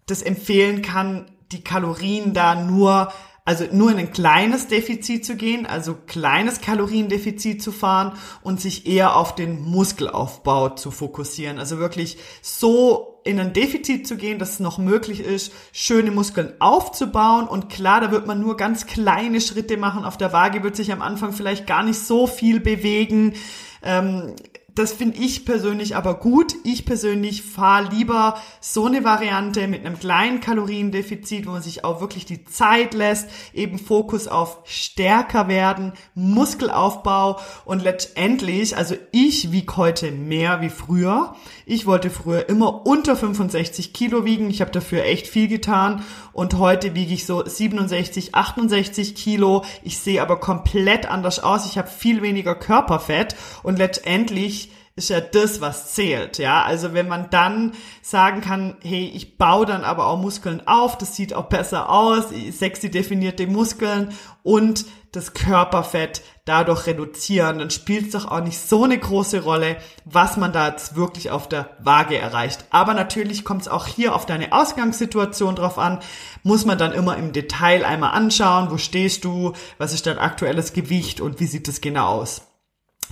das 0.06 0.22
empfehlen 0.22 0.80
kann, 0.80 1.32
die 1.52 1.62
Kalorien 1.62 2.32
da 2.32 2.54
nur 2.54 3.12
also 3.46 3.66
nur 3.70 3.90
in 3.90 3.98
ein 3.98 4.12
kleines 4.12 4.68
Defizit 4.68 5.26
zu 5.26 5.36
gehen, 5.36 5.66
also 5.66 5.94
kleines 6.06 6.62
Kaloriendefizit 6.62 7.62
zu 7.62 7.72
fahren 7.72 8.12
und 8.42 8.58
sich 8.58 8.86
eher 8.86 9.16
auf 9.16 9.34
den 9.34 9.60
Muskelaufbau 9.60 10.70
zu 10.70 10.90
fokussieren. 10.90 11.58
Also 11.58 11.78
wirklich 11.78 12.16
so 12.40 13.20
in 13.24 13.38
ein 13.38 13.52
Defizit 13.52 14.06
zu 14.06 14.16
gehen, 14.16 14.38
dass 14.38 14.52
es 14.52 14.60
noch 14.60 14.78
möglich 14.78 15.20
ist, 15.20 15.52
schöne 15.72 16.10
Muskeln 16.10 16.54
aufzubauen. 16.58 17.46
Und 17.46 17.68
klar, 17.68 18.00
da 18.00 18.10
wird 18.10 18.26
man 18.26 18.40
nur 18.40 18.56
ganz 18.56 18.86
kleine 18.86 19.42
Schritte 19.42 19.76
machen. 19.76 20.04
Auf 20.04 20.16
der 20.16 20.32
Waage 20.32 20.62
wird 20.62 20.76
sich 20.76 20.90
am 20.90 21.02
Anfang 21.02 21.32
vielleicht 21.32 21.66
gar 21.66 21.82
nicht 21.82 21.98
so 21.98 22.26
viel 22.26 22.60
bewegen. 22.60 23.34
Ähm, 23.82 24.34
das 24.74 24.92
finde 24.92 25.18
ich 25.18 25.44
persönlich 25.44 25.94
aber 25.94 26.14
gut. 26.14 26.54
Ich 26.64 26.84
persönlich 26.84 27.42
fahre 27.42 27.90
lieber 27.94 28.40
so 28.60 28.86
eine 28.86 29.04
Variante 29.04 29.68
mit 29.68 29.86
einem 29.86 29.98
kleinen 29.98 30.40
Kaloriendefizit, 30.40 31.46
wo 31.46 31.52
man 31.52 31.62
sich 31.62 31.84
auch 31.84 32.00
wirklich 32.00 32.26
die 32.26 32.44
Zeit 32.44 32.92
lässt, 32.92 33.28
eben 33.52 33.78
Fokus 33.78 34.26
auf 34.26 34.58
stärker 34.64 35.46
werden, 35.46 35.92
Muskelaufbau 36.14 37.38
und 37.64 37.82
letztendlich, 37.82 38.76
also 38.76 38.96
ich 39.12 39.52
wiege 39.52 39.76
heute 39.76 40.10
mehr 40.10 40.60
wie 40.60 40.70
früher. 40.70 41.36
Ich 41.66 41.86
wollte 41.86 42.10
früher 42.10 42.48
immer 42.48 42.84
unter 42.86 43.16
65 43.16 43.92
Kilo 43.92 44.24
wiegen. 44.24 44.50
Ich 44.50 44.60
habe 44.60 44.70
dafür 44.72 45.04
echt 45.04 45.28
viel 45.28 45.48
getan 45.48 46.02
und 46.32 46.58
heute 46.58 46.94
wiege 46.94 47.14
ich 47.14 47.26
so 47.26 47.44
67, 47.46 48.34
68 48.34 49.14
Kilo. 49.14 49.64
Ich 49.82 49.98
sehe 49.98 50.20
aber 50.20 50.40
komplett 50.40 51.06
anders 51.06 51.38
aus. 51.38 51.64
Ich 51.64 51.78
habe 51.78 51.88
viel 51.88 52.22
weniger 52.22 52.56
Körperfett 52.56 53.36
und 53.62 53.78
letztendlich 53.78 54.63
ist 54.96 55.10
ja 55.10 55.20
das, 55.20 55.60
was 55.60 55.92
zählt, 55.94 56.38
ja. 56.38 56.62
Also 56.62 56.94
wenn 56.94 57.08
man 57.08 57.28
dann 57.30 57.72
sagen 58.00 58.40
kann, 58.40 58.76
hey, 58.82 59.10
ich 59.12 59.38
baue 59.38 59.66
dann 59.66 59.82
aber 59.82 60.06
auch 60.06 60.18
Muskeln 60.18 60.66
auf, 60.66 60.96
das 60.96 61.16
sieht 61.16 61.34
auch 61.34 61.46
besser 61.46 61.90
aus, 61.90 62.26
sexy 62.52 62.90
definierte 62.90 63.48
Muskeln 63.48 64.14
und 64.44 64.86
das 65.10 65.34
Körperfett 65.34 66.22
dadurch 66.44 66.86
reduzieren, 66.86 67.58
dann 67.58 67.70
spielt 67.70 68.06
es 68.06 68.12
doch 68.12 68.30
auch 68.30 68.42
nicht 68.42 68.58
so 68.58 68.84
eine 68.84 68.98
große 68.98 69.42
Rolle, 69.42 69.76
was 70.04 70.36
man 70.36 70.52
da 70.52 70.68
jetzt 70.68 70.94
wirklich 70.94 71.30
auf 71.30 71.48
der 71.48 71.70
Waage 71.80 72.18
erreicht. 72.18 72.64
Aber 72.70 72.94
natürlich 72.94 73.44
kommt 73.44 73.62
es 73.62 73.68
auch 73.68 73.86
hier 73.86 74.14
auf 74.14 74.26
deine 74.26 74.52
Ausgangssituation 74.52 75.56
drauf 75.56 75.78
an, 75.78 76.00
muss 76.42 76.64
man 76.64 76.78
dann 76.78 76.92
immer 76.92 77.16
im 77.16 77.32
Detail 77.32 77.84
einmal 77.84 78.12
anschauen, 78.12 78.70
wo 78.70 78.76
stehst 78.76 79.24
du, 79.24 79.54
was 79.78 79.92
ist 79.92 80.06
dein 80.06 80.18
aktuelles 80.18 80.72
Gewicht 80.72 81.20
und 81.20 81.40
wie 81.40 81.46
sieht 81.46 81.66
es 81.68 81.80
genau 81.80 82.06
aus. 82.06 82.42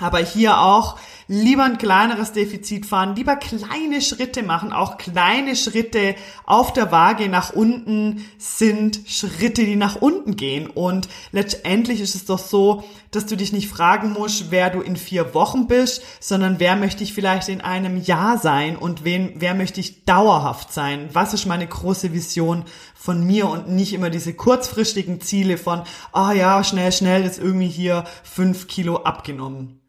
Aber 0.01 0.19
hier 0.19 0.59
auch 0.59 0.97
lieber 1.29 1.65
ein 1.65 1.79
kleineres 1.79 2.33
Defizit 2.33 2.87
fahren, 2.87 3.15
lieber 3.15 3.37
kleine 3.37 4.03
Schritte 4.03 4.43
machen. 4.43 4.73
Auch 4.73 4.99
kleine 4.99 5.57
Schritte 5.57 6.15
auf 6.45 6.73
der 6.73 6.91
Waage 6.91 7.29
nach 7.29 7.53
unten 7.53 8.25
sind 8.39 9.01
Schritte, 9.07 9.65
die 9.65 9.77
nach 9.77 9.97
unten 9.97 10.37
gehen. 10.37 10.67
Und 10.67 11.09
letztendlich 11.31 12.01
ist 12.01 12.15
es 12.15 12.25
doch 12.25 12.39
so, 12.39 12.85
dass 13.11 13.27
du 13.27 13.37
dich 13.37 13.53
nicht 13.53 13.69
fragen 13.69 14.13
musst, 14.13 14.51
wer 14.51 14.71
du 14.71 14.81
in 14.81 14.97
vier 14.97 15.35
Wochen 15.35 15.67
bist, 15.67 16.03
sondern 16.21 16.59
wer 16.59 16.77
möchte 16.77 17.05
ich 17.05 17.13
vielleicht 17.13 17.49
in 17.49 17.61
einem 17.61 17.97
Jahr 17.97 18.39
sein 18.39 18.77
und 18.77 19.05
wen, 19.05 19.35
wer 19.37 19.55
möchte 19.55 19.81
ich 19.81 20.05
dauerhaft 20.05 20.73
sein? 20.73 21.11
Was 21.13 21.35
ist 21.35 21.47
meine 21.47 21.67
große 21.67 22.13
Vision 22.13 22.65
von 22.95 23.25
mir 23.27 23.49
und 23.49 23.69
nicht 23.69 23.93
immer 23.93 24.11
diese 24.11 24.35
kurzfristigen 24.35 25.21
Ziele 25.21 25.59
von, 25.59 25.83
ah 26.13 26.31
oh 26.31 26.33
ja, 26.33 26.65
schnell, 26.65 26.93
schnell 26.93 27.25
ist 27.25 27.39
irgendwie 27.39 27.69
hier 27.69 28.05
fünf 28.23 28.67
Kilo 28.67 29.03
abgenommen. 29.03 29.82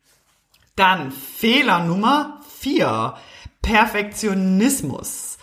Dann 0.76 1.12
Fehler 1.12 1.80
Nummer 1.86 2.42
vier. 2.60 3.16
Perfektionismus. 3.62 5.38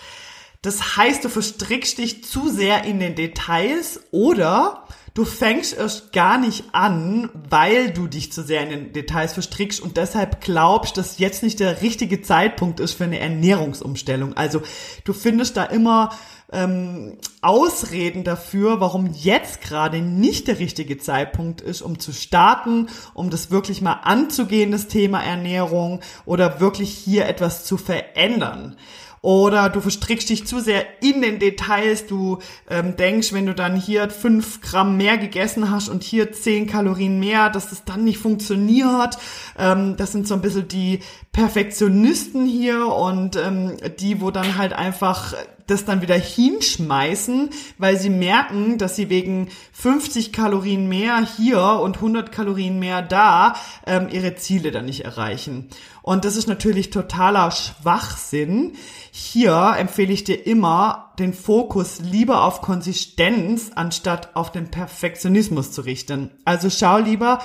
Das 0.63 0.97
heißt, 0.97 1.25
du 1.25 1.29
verstrickst 1.31 1.99
dich 1.99 2.23
zu 2.25 2.51
sehr 2.51 2.85
in 2.85 3.01
den 3.01 3.15
Details 3.15 4.01
oder 4.11 4.85
du 5.15 5.25
fängst 5.25 5.77
erst 5.77 6.13
gar 6.13 6.37
nicht 6.37 6.65
an, 6.73 7.31
weil 7.49 7.93
du 7.93 8.07
dich 8.07 8.31
zu 8.31 8.43
sehr 8.43 8.63
in 8.63 8.69
den 8.69 8.93
Details 8.93 9.33
verstrickst 9.33 9.81
und 9.81 9.97
deshalb 9.97 10.43
glaubst, 10.43 10.99
dass 10.99 11.19
jetzt 11.19 11.43
nicht 11.43 11.61
der 11.61 11.81
richtige 11.81 12.21
Zeitpunkt 12.21 12.79
ist 12.79 12.93
für 12.93 13.05
eine 13.05 13.21
Ernährungsumstellung. 13.21 14.35
Also 14.35 14.61
du 15.05 15.15
findest 15.15 15.57
da 15.57 15.65
immer 15.65 16.11
ähm, 16.53 17.17
Ausreden 17.41 18.25
dafür, 18.25 18.81
warum 18.81 19.11
jetzt 19.15 19.61
gerade 19.61 20.01
nicht 20.01 20.49
der 20.49 20.59
richtige 20.59 20.99
Zeitpunkt 20.99 21.61
ist, 21.61 21.83
um 21.83 21.99
zu 21.99 22.13
starten, 22.13 22.89
um 23.15 23.31
das 23.31 23.51
wirklich 23.51 23.81
mal 23.83 24.01
anzugehen, 24.05 24.73
das 24.73 24.89
Thema 24.89 25.23
Ernährung 25.23 26.01
oder 26.25 26.61
wirklich 26.61 26.91
hier 26.91 27.27
etwas 27.27 27.65
zu 27.65 27.77
verändern. 27.77 28.77
Oder 29.23 29.69
du 29.69 29.83
verstrickst 29.83 30.31
dich 30.31 30.47
zu 30.47 30.61
sehr 30.61 31.03
in 31.03 31.21
den 31.21 31.39
Details. 31.39 32.07
Du 32.07 32.39
ähm, 32.71 32.97
denkst, 32.97 33.35
wenn 33.35 33.45
du 33.45 33.55
dann 33.55 33.77
hier 33.77 34.09
fünf 34.09 34.63
Gramm 34.63 34.97
mehr 34.97 35.19
gegessen 35.19 35.71
hast 35.71 35.91
und 35.91 36.03
hier 36.03 36.33
zehn 36.33 36.67
Kalorien 36.67 37.21
mehr, 37.21 37.51
dass 37.51 37.69
das 37.69 37.85
dann 37.85 38.05
nicht 38.05 38.19
funktioniert. 38.19 39.19
Ähm, 39.59 39.97
das 39.99 40.13
sind 40.13 40.27
so 40.27 40.35
ein 40.35 40.41
bisschen 40.41 40.69
die 40.69 41.01
Perfektionisten 41.33 42.47
hier 42.47 42.87
und 42.87 43.37
ähm, 43.37 43.77
die, 43.99 44.23
wo 44.23 44.31
dann 44.31 44.57
halt 44.57 44.73
einfach 44.73 45.35
das 45.71 45.85
dann 45.85 46.03
wieder 46.03 46.17
hinschmeißen, 46.17 47.51
weil 47.79 47.97
sie 47.97 48.11
merken, 48.11 48.79
dass 48.79 48.97
sie 48.97 49.09
wegen 49.09 49.49
50 49.73 50.33
Kalorien 50.33 50.89
mehr 50.89 51.25
hier 51.37 51.61
und 51.61 51.97
100 51.97 52.33
Kalorien 52.33 52.79
mehr 52.79 53.03
da 53.03 53.55
ähm, 53.87 54.09
ihre 54.11 54.35
Ziele 54.35 54.73
dann 54.73 54.87
nicht 54.87 55.05
erreichen. 55.05 55.69
Und 56.11 56.25
das 56.25 56.35
ist 56.35 56.49
natürlich 56.49 56.91
totaler 56.91 57.53
Schwachsinn. 57.53 58.73
Hier 59.13 59.75
empfehle 59.79 60.13
ich 60.13 60.25
dir 60.25 60.45
immer, 60.45 61.13
den 61.21 61.33
Fokus 61.33 62.01
lieber 62.01 62.43
auf 62.43 62.63
Konsistenz 62.63 63.71
anstatt 63.73 64.35
auf 64.35 64.51
den 64.51 64.73
Perfektionismus 64.73 65.71
zu 65.71 65.83
richten. 65.83 66.33
Also 66.45 66.69
schau 66.69 66.99
lieber, 66.99 67.39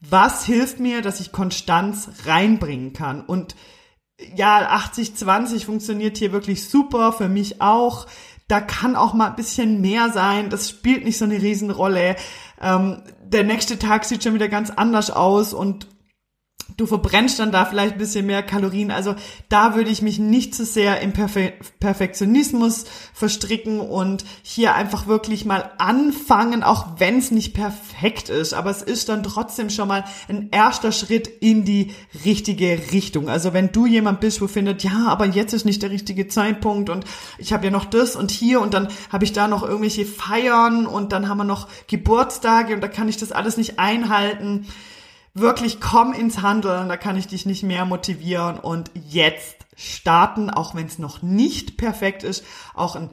was 0.00 0.46
hilft 0.46 0.80
mir, 0.80 1.02
dass 1.02 1.20
ich 1.20 1.30
Konstanz 1.30 2.08
reinbringen 2.24 2.94
kann. 2.94 3.20
Und 3.20 3.54
ja, 4.34 4.66
80-20 4.74 5.66
funktioniert 5.66 6.16
hier 6.16 6.32
wirklich 6.32 6.70
super, 6.70 7.12
für 7.12 7.28
mich 7.28 7.60
auch. 7.60 8.06
Da 8.48 8.62
kann 8.62 8.96
auch 8.96 9.12
mal 9.12 9.28
ein 9.28 9.36
bisschen 9.36 9.82
mehr 9.82 10.08
sein, 10.10 10.48
das 10.48 10.70
spielt 10.70 11.04
nicht 11.04 11.18
so 11.18 11.26
eine 11.26 11.42
Riesenrolle. 11.42 12.16
Ähm, 12.62 13.02
der 13.22 13.44
nächste 13.44 13.78
Tag 13.78 14.06
sieht 14.06 14.24
schon 14.24 14.32
wieder 14.32 14.48
ganz 14.48 14.70
anders 14.70 15.10
aus 15.10 15.52
und 15.52 15.86
du 16.76 16.86
verbrennst 16.86 17.38
dann 17.38 17.52
da 17.52 17.64
vielleicht 17.64 17.94
ein 17.94 17.98
bisschen 17.98 18.26
mehr 18.26 18.42
Kalorien. 18.42 18.90
Also 18.90 19.14
da 19.48 19.74
würde 19.74 19.90
ich 19.90 20.02
mich 20.02 20.18
nicht 20.18 20.54
zu 20.54 20.64
sehr 20.64 21.00
im 21.00 21.12
Perfe 21.12 21.54
Perfektionismus 21.80 22.84
verstricken 23.14 23.80
und 23.80 24.24
hier 24.42 24.74
einfach 24.74 25.06
wirklich 25.06 25.44
mal 25.44 25.70
anfangen, 25.78 26.62
auch 26.62 26.98
wenn 26.98 27.18
es 27.18 27.30
nicht 27.30 27.54
perfekt 27.54 28.28
ist. 28.28 28.52
Aber 28.52 28.70
es 28.70 28.82
ist 28.82 29.08
dann 29.08 29.22
trotzdem 29.22 29.70
schon 29.70 29.88
mal 29.88 30.04
ein 30.28 30.48
erster 30.50 30.92
Schritt 30.92 31.28
in 31.40 31.64
die 31.64 31.94
richtige 32.24 32.78
Richtung. 32.92 33.28
Also 33.30 33.54
wenn 33.54 33.72
du 33.72 33.86
jemand 33.86 34.20
bist, 34.20 34.42
wo 34.42 34.46
findet, 34.46 34.82
ja, 34.82 35.06
aber 35.06 35.26
jetzt 35.26 35.54
ist 35.54 35.64
nicht 35.64 35.82
der 35.82 35.90
richtige 35.90 36.28
Zeitpunkt 36.28 36.90
und 36.90 37.06
ich 37.38 37.52
habe 37.52 37.64
ja 37.64 37.70
noch 37.70 37.86
das 37.86 38.16
und 38.16 38.30
hier 38.30 38.60
und 38.60 38.74
dann 38.74 38.88
habe 39.10 39.24
ich 39.24 39.32
da 39.32 39.48
noch 39.48 39.62
irgendwelche 39.62 40.04
Feiern 40.04 40.86
und 40.86 41.12
dann 41.12 41.28
haben 41.28 41.38
wir 41.38 41.44
noch 41.44 41.68
Geburtstage 41.86 42.74
und 42.74 42.82
da 42.82 42.88
kann 42.88 43.08
ich 43.08 43.16
das 43.16 43.32
alles 43.32 43.56
nicht 43.56 43.78
einhalten 43.78 44.66
wirklich 45.36 45.80
komm 45.80 46.12
ins 46.12 46.42
Handeln, 46.42 46.88
da 46.88 46.96
kann 46.96 47.16
ich 47.16 47.26
dich 47.26 47.46
nicht 47.46 47.62
mehr 47.62 47.84
motivieren 47.84 48.58
und 48.58 48.90
jetzt 48.94 49.56
starten, 49.76 50.50
auch 50.50 50.74
wenn 50.74 50.86
es 50.86 50.98
noch 50.98 51.22
nicht 51.22 51.76
perfekt 51.76 52.22
ist, 52.22 52.44
auch 52.74 52.96
ein 52.96 53.10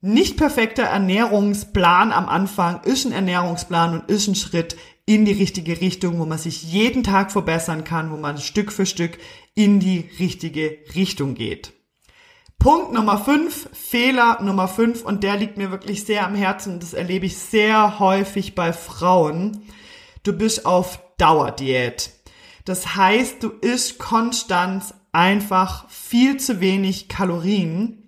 nicht 0.00 0.36
perfekter 0.36 0.84
Ernährungsplan 0.84 2.12
am 2.12 2.28
Anfang 2.28 2.82
ist 2.84 3.06
ein 3.06 3.12
Ernährungsplan 3.12 3.94
und 3.94 4.10
ist 4.10 4.28
ein 4.28 4.34
Schritt 4.34 4.76
in 5.04 5.24
die 5.24 5.32
richtige 5.32 5.80
Richtung, 5.80 6.18
wo 6.18 6.26
man 6.26 6.38
sich 6.38 6.62
jeden 6.64 7.02
Tag 7.02 7.32
verbessern 7.32 7.84
kann, 7.84 8.10
wo 8.10 8.16
man 8.16 8.38
Stück 8.38 8.72
für 8.72 8.86
Stück 8.86 9.18
in 9.54 9.80
die 9.80 10.08
richtige 10.18 10.78
Richtung 10.94 11.34
geht. 11.34 11.72
Punkt 12.58 12.92
Nummer 12.92 13.18
5, 13.18 13.68
Fehler 13.72 14.42
Nummer 14.42 14.66
5 14.68 15.02
und 15.04 15.22
der 15.22 15.36
liegt 15.36 15.56
mir 15.56 15.70
wirklich 15.70 16.04
sehr 16.04 16.26
am 16.26 16.34
Herzen, 16.34 16.80
das 16.80 16.94
erlebe 16.94 17.26
ich 17.26 17.36
sehr 17.36 17.98
häufig 17.98 18.54
bei 18.54 18.72
Frauen. 18.72 19.62
Du 20.26 20.32
bist 20.32 20.66
auf 20.66 20.98
Dauerdiät. 21.18 22.10
Das 22.64 22.96
heißt, 22.96 23.44
du 23.44 23.50
isst 23.50 24.00
konstant 24.00 24.82
einfach 25.12 25.88
viel 25.88 26.36
zu 26.38 26.60
wenig 26.60 27.08
Kalorien 27.08 28.02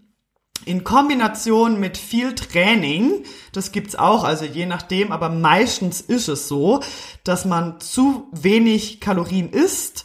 in 0.65 0.83
Kombination 0.83 1.79
mit 1.79 1.97
viel 1.97 2.35
Training, 2.35 3.23
das 3.53 3.71
gibt's 3.71 3.95
auch, 3.95 4.25
also 4.25 4.45
je 4.45 4.67
nachdem, 4.67 5.13
aber 5.13 5.29
meistens 5.29 6.01
ist 6.01 6.27
es 6.27 6.49
so, 6.49 6.81
dass 7.23 7.45
man 7.45 7.81
zu 7.81 8.27
wenig 8.33 8.99
Kalorien 9.01 9.51
isst, 9.51 10.05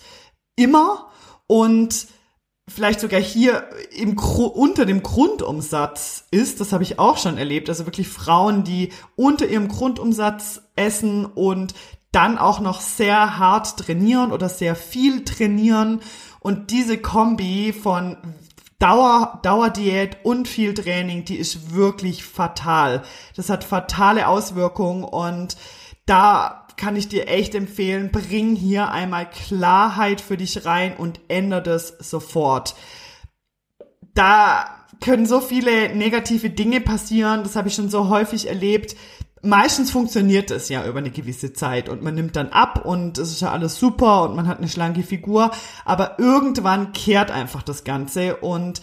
immer 0.56 1.10
und 1.48 2.08
vielleicht 2.70 3.00
sogar 3.00 3.20
hier 3.20 3.68
im 3.92 4.18
unter 4.18 4.86
dem 4.86 5.02
Grundumsatz 5.02 6.26
ist, 6.30 6.62
das 6.62 6.72
habe 6.72 6.84
ich 6.84 7.00
auch 7.00 7.18
schon 7.18 7.40
erlebt, 7.40 7.70
also 7.70 7.88
wirklich 7.88 8.08
Frauen, 8.08 8.64
die 8.64 8.94
unter 9.16 9.48
ihrem 9.48 9.68
Grundumsatz 9.68 10.62
essen 10.76 11.26
und 11.26 11.74
dann 12.14 12.38
auch 12.38 12.62
noch 12.62 12.80
sehr 12.80 13.38
hart 13.38 13.78
trainieren 13.78 14.32
oder 14.32 14.48
sehr 14.48 14.76
viel 14.76 15.26
trainieren 15.26 16.00
und 16.40 16.72
diese 16.72 16.98
Kombi 16.98 17.74
von 17.74 18.18
Dauer, 18.80 19.40
Dauerdiät 19.44 20.18
und 20.24 20.48
viel 20.48 20.74
Training, 20.74 21.26
die 21.26 21.38
ist 21.38 21.74
wirklich 21.74 22.24
fatal. 22.24 23.04
Das 23.36 23.50
hat 23.50 23.64
fatale 23.64 24.28
Auswirkungen 24.28 25.04
und 25.04 25.58
da 26.06 26.68
kann 26.76 26.96
ich 26.96 27.08
dir 27.08 27.28
echt 27.28 27.56
empfehlen, 27.56 28.12
bring 28.12 28.56
hier 28.56 28.92
einmal 28.92 29.30
Klarheit 29.30 30.22
für 30.22 30.38
dich 30.38 30.66
rein 30.66 30.96
und 30.98 31.22
ändere 31.30 31.64
das 31.64 31.88
sofort. 32.00 32.76
Da 34.14 34.66
können 35.02 35.26
so 35.26 35.40
viele 35.40 35.96
negative 35.96 36.50
Dinge 36.50 36.82
passieren, 36.82 37.44
das 37.44 37.56
habe 37.56 37.70
ich 37.70 37.76
schon 37.76 37.90
so 37.90 38.10
häufig 38.10 38.48
erlebt, 38.48 38.96
meistens 39.44 39.92
funktioniert 39.92 40.50
es 40.52 40.70
ja 40.70 40.86
über 40.86 41.00
eine 41.00 41.12
gewisse 41.12 41.54
Zeit 41.54 41.90
und 41.90 42.02
man 42.02 42.16
nimmt 42.16 42.36
dann 42.36 42.50
ab 42.50 42.86
und 42.86 43.18
es 43.18 43.32
ist 43.32 43.42
ja 43.42 43.52
alles 43.52 43.78
super 43.78 44.24
und 44.24 44.36
man 44.36 44.48
hat 44.48 44.58
eine 44.58 44.70
schlanke 44.70 45.04
Figur, 45.04 45.52
aber 45.86 46.18
irgendwann 46.18 46.94
kehrt 46.94 47.30
einfach 47.30 47.62
das 47.62 47.84
Ganze 47.84 48.38
und 48.38 48.82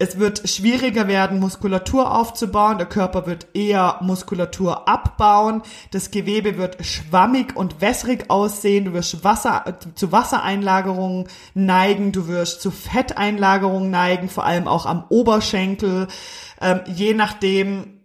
es 0.00 0.16
wird 0.16 0.48
schwieriger 0.48 1.08
werden, 1.08 1.40
Muskulatur 1.40 2.16
aufzubauen. 2.16 2.78
Der 2.78 2.86
Körper 2.86 3.26
wird 3.26 3.48
eher 3.52 3.98
Muskulatur 4.00 4.88
abbauen. 4.88 5.62
Das 5.90 6.12
Gewebe 6.12 6.56
wird 6.56 6.86
schwammig 6.86 7.56
und 7.56 7.80
wässrig 7.80 8.30
aussehen. 8.30 8.84
Du 8.84 8.92
wirst 8.92 9.24
Wasser, 9.24 9.64
zu 9.96 10.12
Wassereinlagerungen 10.12 11.26
neigen. 11.54 12.12
Du 12.12 12.28
wirst 12.28 12.62
zu 12.62 12.70
Fetteinlagerungen 12.70 13.90
neigen, 13.90 14.28
vor 14.28 14.44
allem 14.44 14.68
auch 14.68 14.86
am 14.86 15.04
Oberschenkel. 15.08 16.06
Ähm, 16.60 16.80
je 16.86 17.14
nachdem, 17.14 17.97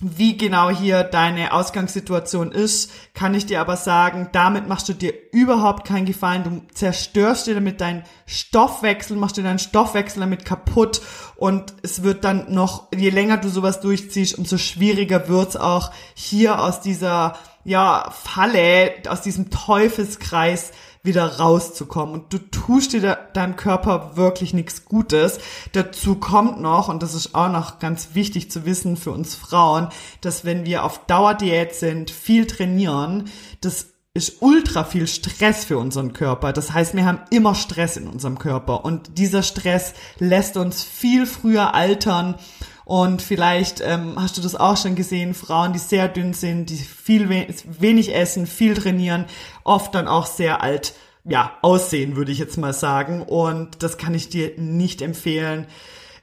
wie 0.00 0.38
genau 0.38 0.70
hier 0.70 1.04
deine 1.04 1.52
Ausgangssituation 1.52 2.52
ist, 2.52 2.90
kann 3.12 3.34
ich 3.34 3.44
dir 3.44 3.60
aber 3.60 3.76
sagen, 3.76 4.30
damit 4.32 4.66
machst 4.66 4.88
du 4.88 4.94
dir 4.94 5.12
überhaupt 5.32 5.86
keinen 5.86 6.06
Gefallen. 6.06 6.42
Du 6.42 6.62
zerstörst 6.74 7.46
dir 7.46 7.54
damit 7.54 7.82
deinen 7.82 8.04
Stoffwechsel, 8.24 9.18
machst 9.18 9.36
dir 9.36 9.42
deinen 9.42 9.58
Stoffwechsel 9.58 10.20
damit 10.20 10.46
kaputt 10.46 11.02
und 11.40 11.72
es 11.80 12.02
wird 12.02 12.22
dann 12.24 12.52
noch, 12.52 12.88
je 12.94 13.08
länger 13.08 13.38
du 13.38 13.48
sowas 13.48 13.80
durchziehst, 13.80 14.36
umso 14.36 14.58
schwieriger 14.58 15.26
wird's 15.26 15.56
auch 15.56 15.90
hier 16.12 16.62
aus 16.62 16.82
dieser, 16.82 17.34
ja, 17.64 18.10
Falle, 18.10 18.92
aus 19.08 19.22
diesem 19.22 19.48
Teufelskreis 19.48 20.72
wieder 21.02 21.38
rauszukommen. 21.38 22.14
Und 22.14 22.32
du 22.34 22.36
tust 22.36 22.92
dir 22.92 23.16
deinem 23.32 23.56
Körper 23.56 24.18
wirklich 24.18 24.52
nichts 24.52 24.84
Gutes. 24.84 25.38
Dazu 25.72 26.16
kommt 26.16 26.60
noch, 26.60 26.88
und 26.88 27.02
das 27.02 27.14
ist 27.14 27.34
auch 27.34 27.50
noch 27.50 27.78
ganz 27.78 28.10
wichtig 28.12 28.50
zu 28.50 28.66
wissen 28.66 28.98
für 28.98 29.10
uns 29.10 29.34
Frauen, 29.34 29.88
dass 30.20 30.44
wenn 30.44 30.66
wir 30.66 30.84
auf 30.84 31.06
Dauerdiät 31.06 31.74
sind, 31.74 32.10
viel 32.10 32.46
trainieren, 32.46 33.30
das 33.62 33.86
ist 34.12 34.42
ultra 34.42 34.82
viel 34.84 35.06
Stress 35.06 35.64
für 35.64 35.78
unseren 35.78 36.12
Körper. 36.12 36.52
Das 36.52 36.72
heißt, 36.72 36.94
wir 36.94 37.04
haben 37.04 37.20
immer 37.30 37.54
Stress 37.54 37.96
in 37.96 38.08
unserem 38.08 38.38
Körper 38.38 38.84
und 38.84 39.18
dieser 39.18 39.42
Stress 39.42 39.94
lässt 40.18 40.56
uns 40.56 40.82
viel 40.82 41.26
früher 41.26 41.74
altern 41.74 42.34
und 42.84 43.22
vielleicht 43.22 43.80
ähm, 43.80 44.14
hast 44.16 44.36
du 44.36 44.42
das 44.42 44.56
auch 44.56 44.76
schon 44.76 44.96
gesehen, 44.96 45.32
Frauen, 45.32 45.72
die 45.72 45.78
sehr 45.78 46.08
dünn 46.08 46.34
sind, 46.34 46.70
die 46.70 46.76
viel 46.76 47.28
wenig 47.28 48.12
essen, 48.12 48.48
viel 48.48 48.74
trainieren, 48.74 49.26
oft 49.62 49.94
dann 49.94 50.08
auch 50.08 50.26
sehr 50.26 50.60
alt 50.60 50.94
ja, 51.22 51.56
aussehen, 51.62 52.16
würde 52.16 52.32
ich 52.32 52.38
jetzt 52.38 52.58
mal 52.58 52.72
sagen. 52.72 53.22
Und 53.22 53.84
das 53.84 53.96
kann 53.96 54.12
ich 54.14 54.28
dir 54.28 54.54
nicht 54.56 55.02
empfehlen. 55.02 55.68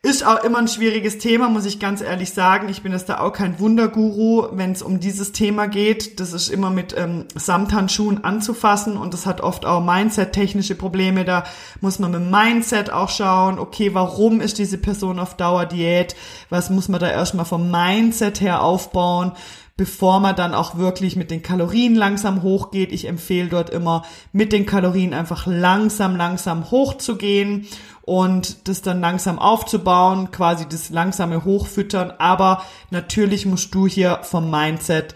Ist 0.03 0.25
auch 0.25 0.43
immer 0.43 0.59
ein 0.59 0.67
schwieriges 0.67 1.17
Thema, 1.17 1.49
muss 1.49 1.65
ich 1.65 1.79
ganz 1.79 2.01
ehrlich 2.01 2.31
sagen. 2.31 2.69
Ich 2.69 2.83
bin 2.83 2.91
jetzt 2.91 3.09
da 3.09 3.19
auch 3.19 3.33
kein 3.33 3.59
Wunderguru, 3.59 4.47
wenn 4.51 4.71
es 4.71 4.83
um 4.83 4.99
dieses 4.99 5.31
Thema 5.31 5.67
geht. 5.67 6.19
Das 6.19 6.33
ist 6.33 6.49
immer 6.49 6.69
mit 6.69 6.95
ähm, 6.95 7.25
Samthandschuhen 7.33 8.23
anzufassen 8.23 8.95
und 8.95 9.13
das 9.13 9.25
hat 9.25 9.41
oft 9.41 9.65
auch 9.65 9.83
Mindset-technische 9.83 10.75
Probleme. 10.75 11.25
Da 11.25 11.45
muss 11.81 11.97
man 11.97 12.11
mit 12.11 12.29
Mindset 12.29 12.91
auch 12.91 13.09
schauen, 13.09 13.57
okay, 13.57 13.95
warum 13.95 14.39
ist 14.39 14.59
diese 14.59 14.77
Person 14.77 15.17
auf 15.17 15.35
Dauerdiät? 15.35 16.15
Was 16.49 16.69
muss 16.69 16.89
man 16.89 16.99
da 16.99 17.09
erstmal 17.09 17.45
vom 17.45 17.71
Mindset 17.71 18.39
her 18.41 18.61
aufbauen? 18.61 19.31
bevor 19.79 20.19
man 20.19 20.35
dann 20.35 20.55
auch 20.55 20.77
wirklich 20.77 21.15
mit 21.15 21.29
den 21.29 21.43
Kalorien 21.43 21.93
langsam 21.93 22.41
hochgeht. 22.41 22.91
Ich 22.91 23.07
empfehle 23.07 23.47
dort 23.47 23.69
immer 23.69 24.03
mit 24.31 24.51
den 24.51 24.65
Kalorien 24.65 25.13
einfach 25.13 25.45
langsam, 25.45 26.15
langsam 26.15 26.71
hochzugehen 26.71 27.67
und 28.07 28.69
das 28.69 28.81
dann 28.81 29.01
langsam 29.01 29.37
aufzubauen, 29.37 30.31
quasi 30.31 30.65
das 30.65 30.89
langsame 30.89 31.43
Hochfüttern. 31.43 32.13
Aber 32.19 32.63
natürlich 32.89 33.45
musst 33.45 33.75
du 33.75 33.85
hier 33.85 34.19
vom 34.23 34.49
Mindset 34.49 35.13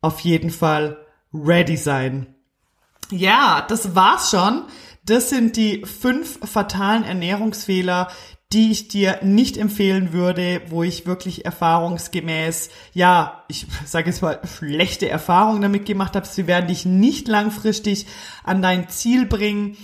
auf 0.00 0.18
jeden 0.20 0.50
Fall 0.50 0.98
ready 1.32 1.76
sein. 1.76 2.34
Ja, 3.12 3.64
das 3.68 3.94
war's 3.94 4.32
schon. 4.32 4.64
Das 5.04 5.30
sind 5.30 5.56
die 5.56 5.86
fünf 5.86 6.40
fatalen 6.44 7.04
Ernährungsfehler, 7.04 8.08
die 8.52 8.72
ich 8.72 8.88
dir 8.88 9.20
nicht 9.22 9.56
empfehlen 9.56 10.12
würde, 10.12 10.62
wo 10.66 10.82
ich 10.82 11.06
wirklich 11.06 11.44
erfahrungsgemäß, 11.44 12.70
ja, 12.92 13.44
ich 13.46 13.68
sage 13.86 14.10
jetzt 14.10 14.20
mal, 14.20 14.40
schlechte 14.58 15.08
Erfahrungen 15.08 15.62
damit 15.62 15.86
gemacht 15.86 16.16
habe. 16.16 16.26
Sie 16.26 16.48
werden 16.48 16.66
dich 16.66 16.86
nicht 16.86 17.28
langfristig 17.28 18.06
an 18.42 18.62
dein 18.62 18.88
Ziel 18.88 19.26
bringen. 19.26 19.76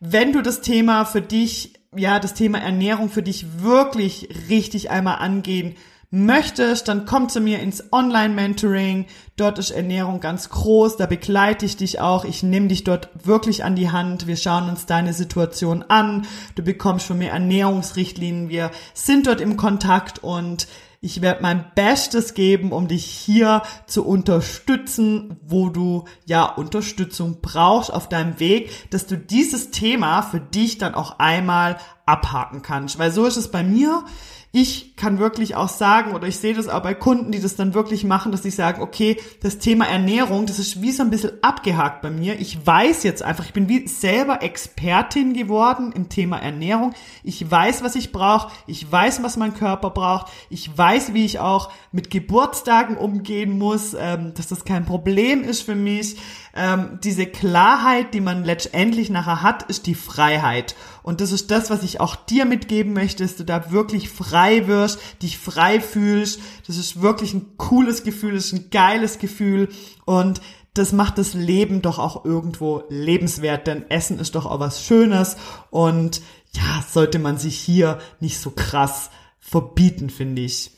Wenn 0.00 0.32
du 0.32 0.40
das 0.40 0.62
Thema 0.62 1.04
für 1.04 1.20
dich 1.20 1.75
ja, 1.96 2.18
das 2.18 2.34
Thema 2.34 2.58
Ernährung 2.58 3.08
für 3.08 3.22
dich 3.22 3.62
wirklich 3.62 4.28
richtig 4.48 4.90
einmal 4.90 5.16
angehen 5.16 5.76
möchtest, 6.10 6.88
dann 6.88 7.04
komm 7.04 7.28
zu 7.28 7.40
mir 7.40 7.60
ins 7.60 7.92
Online-Mentoring. 7.92 9.06
Dort 9.36 9.58
ist 9.58 9.70
Ernährung 9.70 10.20
ganz 10.20 10.48
groß, 10.50 10.96
da 10.96 11.06
begleite 11.06 11.66
ich 11.66 11.76
dich 11.76 12.00
auch. 12.00 12.24
Ich 12.24 12.42
nehme 12.42 12.68
dich 12.68 12.84
dort 12.84 13.08
wirklich 13.24 13.64
an 13.64 13.76
die 13.76 13.90
Hand. 13.90 14.26
Wir 14.26 14.36
schauen 14.36 14.68
uns 14.68 14.86
deine 14.86 15.12
Situation 15.12 15.84
an. 15.88 16.26
Du 16.54 16.62
bekommst 16.62 17.06
von 17.06 17.18
mir 17.18 17.30
Ernährungsrichtlinien. 17.30 18.48
Wir 18.48 18.70
sind 18.94 19.26
dort 19.26 19.40
im 19.40 19.56
Kontakt 19.56 20.22
und 20.22 20.68
ich 21.00 21.22
werde 21.22 21.42
mein 21.42 21.64
Bestes 21.74 22.34
geben, 22.34 22.72
um 22.72 22.88
dich 22.88 23.04
hier 23.04 23.62
zu 23.86 24.06
unterstützen, 24.06 25.36
wo 25.42 25.68
du 25.68 26.04
ja 26.24 26.44
Unterstützung 26.44 27.40
brauchst 27.40 27.92
auf 27.92 28.08
deinem 28.08 28.40
Weg, 28.40 28.90
dass 28.90 29.06
du 29.06 29.16
dieses 29.16 29.70
Thema 29.70 30.22
für 30.22 30.40
dich 30.40 30.78
dann 30.78 30.94
auch 30.94 31.18
einmal 31.18 31.76
abhaken 32.06 32.62
kannst. 32.62 32.98
Weil 32.98 33.10
so 33.10 33.26
ist 33.26 33.36
es 33.36 33.50
bei 33.50 33.62
mir 33.62 34.04
ich 34.52 34.96
kann 34.96 35.18
wirklich 35.18 35.54
auch 35.54 35.68
sagen, 35.68 36.14
oder 36.14 36.26
ich 36.26 36.38
sehe 36.38 36.54
das 36.54 36.68
auch 36.68 36.82
bei 36.82 36.94
Kunden, 36.94 37.30
die 37.30 37.40
das 37.40 37.56
dann 37.56 37.74
wirklich 37.74 38.04
machen, 38.04 38.32
dass 38.32 38.42
sie 38.42 38.50
sagen, 38.50 38.80
okay, 38.80 39.18
das 39.42 39.58
Thema 39.58 39.86
Ernährung, 39.86 40.46
das 40.46 40.58
ist 40.58 40.80
wie 40.80 40.92
so 40.92 41.02
ein 41.02 41.10
bisschen 41.10 41.32
abgehakt 41.42 42.00
bei 42.00 42.10
mir. 42.10 42.40
Ich 42.40 42.66
weiß 42.66 43.02
jetzt 43.02 43.22
einfach, 43.22 43.44
ich 43.44 43.52
bin 43.52 43.68
wie 43.68 43.86
selber 43.86 44.42
Expertin 44.42 45.34
geworden 45.34 45.92
im 45.92 46.08
Thema 46.08 46.38
Ernährung. 46.38 46.94
Ich 47.22 47.50
weiß, 47.50 47.82
was 47.82 47.96
ich 47.96 48.12
brauche. 48.12 48.50
Ich 48.66 48.90
weiß, 48.90 49.22
was 49.22 49.36
mein 49.36 49.52
Körper 49.52 49.90
braucht. 49.90 50.32
Ich 50.48 50.76
weiß, 50.76 51.12
wie 51.12 51.26
ich 51.26 51.38
auch 51.38 51.70
mit 51.92 52.10
Geburtstagen 52.10 52.96
umgehen 52.96 53.58
muss, 53.58 53.94
ähm, 53.98 54.32
dass 54.34 54.46
das 54.46 54.64
kein 54.64 54.86
Problem 54.86 55.42
ist 55.42 55.62
für 55.62 55.74
mich. 55.74 56.16
Ähm, 56.54 56.98
diese 57.04 57.26
Klarheit, 57.26 58.14
die 58.14 58.22
man 58.22 58.44
letztendlich 58.44 59.10
nachher 59.10 59.42
hat, 59.42 59.64
ist 59.64 59.86
die 59.86 59.94
Freiheit. 59.94 60.74
Und 61.06 61.20
das 61.20 61.30
ist 61.30 61.52
das, 61.52 61.70
was 61.70 61.84
ich 61.84 62.00
auch 62.00 62.16
dir 62.16 62.46
mitgeben 62.46 62.92
möchte, 62.92 63.22
dass 63.22 63.36
du 63.36 63.44
da 63.44 63.70
wirklich 63.70 64.08
frei 64.08 64.66
wirst, 64.66 64.98
dich 65.22 65.38
frei 65.38 65.80
fühlst. 65.80 66.40
Das 66.66 66.76
ist 66.78 67.00
wirklich 67.00 67.32
ein 67.32 67.56
cooles 67.58 68.02
Gefühl, 68.02 68.34
das 68.34 68.46
ist 68.46 68.54
ein 68.54 68.70
geiles 68.70 69.20
Gefühl 69.20 69.68
und 70.04 70.40
das 70.74 70.90
macht 70.90 71.18
das 71.18 71.32
Leben 71.32 71.80
doch 71.80 72.00
auch 72.00 72.24
irgendwo 72.24 72.82
lebenswert, 72.88 73.68
denn 73.68 73.88
Essen 73.88 74.18
ist 74.18 74.34
doch 74.34 74.46
auch 74.46 74.58
was 74.58 74.84
Schönes 74.84 75.36
und 75.70 76.22
ja, 76.50 76.84
sollte 76.90 77.20
man 77.20 77.38
sich 77.38 77.56
hier 77.56 78.00
nicht 78.18 78.40
so 78.40 78.50
krass 78.50 79.10
verbieten, 79.38 80.10
finde 80.10 80.42
ich. 80.42 80.72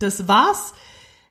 Das 0.00 0.26
war's 0.26 0.74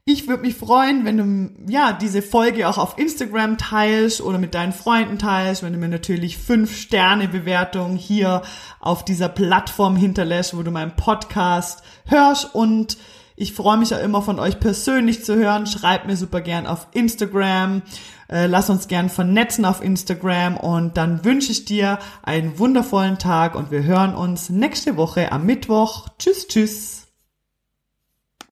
ich 0.08 0.28
würde 0.28 0.44
mich 0.44 0.56
freuen, 0.56 1.04
wenn 1.04 1.18
du 1.18 1.72
ja 1.72 1.92
diese 1.92 2.22
Folge 2.22 2.70
auch 2.70 2.78
auf 2.78 3.00
Instagram 3.00 3.58
teilst 3.58 4.22
oder 4.22 4.38
mit 4.38 4.54
deinen 4.54 4.72
Freunden 4.72 5.18
teilst, 5.18 5.64
wenn 5.64 5.74
du 5.74 5.80
mir 5.80 5.88
natürlich 5.88 6.38
fünf 6.38 6.78
Sterne 6.78 7.28
Bewertung 7.28 7.96
hier 7.96 8.44
auf 8.80 9.04
dieser 9.04 9.30
Plattform 9.30 9.96
hinterlässt, 9.96 10.56
wo 10.56 10.62
du 10.62 10.70
meinen 10.70 10.96
Podcast 10.96 11.82
hörst 12.06 12.54
und 12.54 12.98
ich 13.36 13.54
freue 13.54 13.78
mich 13.78 13.90
ja 13.90 13.98
immer 13.98 14.22
von 14.22 14.40
euch 14.40 14.60
persönlich 14.60 15.26
zu 15.26 15.36
hören. 15.36 15.68
Schreibt 15.68 16.06
mir 16.08 16.16
super 16.16 16.40
gern 16.40 16.68
auf 16.68 16.88
Instagram. 16.94 17.82
Äh, 18.30 18.46
lass 18.46 18.70
uns 18.70 18.88
gern 18.88 19.10
vernetzen 19.10 19.66
auf 19.66 19.84
Instagram 19.84 20.56
und 20.56 20.96
dann 20.96 21.26
wünsche 21.26 21.52
ich 21.52 21.66
dir 21.66 22.00
einen 22.24 22.58
wundervollen 22.60 23.18
Tag 23.18 23.56
und 23.56 23.72
wir 23.72 23.84
hören 23.84 24.16
uns 24.16 24.50
nächste 24.50 24.96
Woche 24.96 25.32
am 25.32 25.46
Mittwoch. 25.46 26.08
Tschüss, 26.18 26.48
tschüss. 26.48 27.05